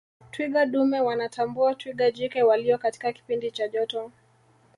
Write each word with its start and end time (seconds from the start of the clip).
twiga 0.31 0.65
dume 0.65 0.99
wanatambua 1.01 1.75
twiga 1.75 2.11
jike 2.11 2.43
waliyo 2.43 2.77
katika 2.77 3.13
kipindi 3.13 3.51
cha 3.51 3.67
joto 3.67 4.11